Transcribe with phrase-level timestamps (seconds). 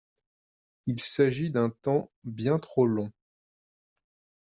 [0.87, 3.11] Il s’agit d’un temps bien trop long.